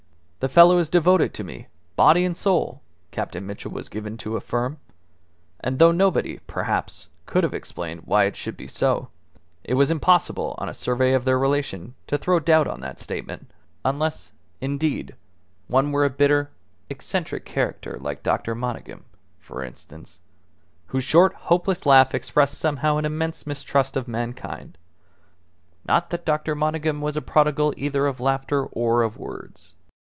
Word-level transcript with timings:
"The 0.43 0.49
fellow 0.49 0.79
is 0.79 0.89
devoted 0.89 1.35
to 1.35 1.43
me, 1.43 1.67
body 1.95 2.25
and 2.25 2.35
soul!" 2.35 2.81
Captain 3.11 3.45
Mitchell 3.45 3.69
was 3.69 3.89
given 3.89 4.17
to 4.17 4.35
affirm; 4.35 4.79
and 5.59 5.77
though 5.77 5.91
nobody, 5.91 6.39
perhaps, 6.47 7.09
could 7.27 7.43
have 7.43 7.53
explained 7.53 8.05
why 8.05 8.23
it 8.23 8.35
should 8.35 8.57
be 8.57 8.65
so, 8.67 9.09
it 9.63 9.75
was 9.75 9.91
impossible 9.91 10.55
on 10.57 10.67
a 10.67 10.73
survey 10.73 11.13
of 11.13 11.25
their 11.25 11.37
relation 11.37 11.93
to 12.07 12.17
throw 12.17 12.39
doubt 12.39 12.67
on 12.67 12.79
that 12.81 12.99
statement, 12.99 13.51
unless, 13.85 14.31
indeed, 14.59 15.13
one 15.67 15.91
were 15.91 16.05
a 16.05 16.09
bitter, 16.09 16.49
eccentric 16.89 17.45
character 17.45 17.99
like 17.99 18.23
Dr. 18.23 18.55
Monygham 18.55 19.05
for 19.37 19.63
instance 19.63 20.17
whose 20.87 21.03
short, 21.03 21.35
hopeless 21.35 21.85
laugh 21.85 22.15
expressed 22.15 22.57
somehow 22.57 22.97
an 22.97 23.05
immense 23.05 23.45
mistrust 23.45 23.95
of 23.95 24.07
mankind. 24.07 24.79
Not 25.85 26.09
that 26.09 26.25
Dr. 26.25 26.55
Monygham 26.55 26.99
was 26.99 27.15
a 27.15 27.21
prodigal 27.21 27.75
either 27.77 28.07
of 28.07 28.19
laughter 28.19 28.65
or 28.65 29.03
of 29.03 29.17
words. 29.19 29.75